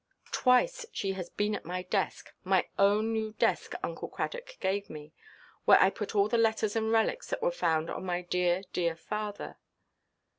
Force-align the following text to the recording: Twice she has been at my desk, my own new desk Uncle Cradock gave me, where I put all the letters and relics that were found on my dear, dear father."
Twice 0.31 0.87
she 0.91 1.11
has 1.11 1.29
been 1.29 1.53
at 1.53 1.63
my 1.63 1.83
desk, 1.83 2.33
my 2.43 2.67
own 2.79 3.13
new 3.13 3.33
desk 3.33 3.75
Uncle 3.83 4.07
Cradock 4.07 4.57
gave 4.59 4.89
me, 4.89 5.13
where 5.65 5.79
I 5.79 5.91
put 5.91 6.15
all 6.15 6.27
the 6.27 6.39
letters 6.39 6.75
and 6.75 6.91
relics 6.91 7.29
that 7.29 7.43
were 7.43 7.51
found 7.51 7.87
on 7.91 8.03
my 8.03 8.23
dear, 8.23 8.63
dear 8.73 8.95
father." 8.95 9.57